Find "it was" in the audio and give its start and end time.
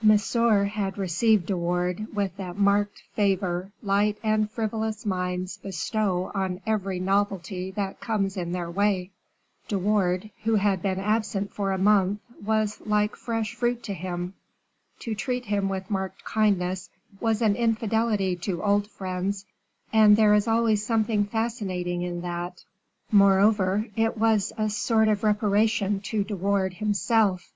23.96-24.52